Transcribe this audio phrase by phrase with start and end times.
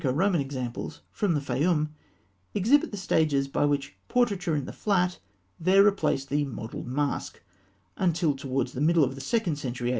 [0.01, 1.89] ]A series of Graeco Roman examples from the Fayûm
[2.55, 5.19] exhibit the stages by which portraiture in the flat
[5.59, 7.43] there replaced the modelled mask,
[7.97, 9.89] until towards the middle of the second century A.